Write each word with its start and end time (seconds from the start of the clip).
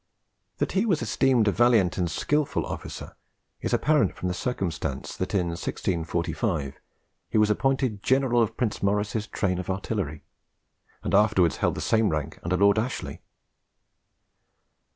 That 0.57 0.71
he 0.71 0.87
was 0.87 1.03
esteemed 1.03 1.47
a 1.47 1.51
valiant 1.51 1.95
and 1.95 2.09
skilful 2.09 2.65
officer 2.65 3.15
is 3.61 3.71
apparent 3.71 4.15
from 4.15 4.29
the 4.29 4.33
circumstance, 4.33 5.15
that 5.15 5.35
in 5.35 5.49
1645 5.49 6.79
he 7.29 7.37
was 7.37 7.51
appointed 7.51 8.01
general 8.01 8.41
of 8.41 8.57
Prince 8.57 8.81
Maurice's 8.81 9.27
train 9.27 9.59
of 9.59 9.69
artillery, 9.69 10.23
and 11.03 11.13
afterwards 11.13 11.57
held 11.57 11.75
the 11.75 11.81
same 11.81 12.09
rank 12.09 12.39
under 12.43 12.57
Lord 12.57 12.79
Ashley. 12.79 13.21